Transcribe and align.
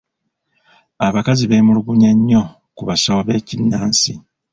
Abakazi 1.07 1.43
beemulugunya 1.47 2.11
nnyo 2.17 2.41
ku 2.75 2.83
basawo 2.89 3.21
b'ekinnansi. 3.27 4.11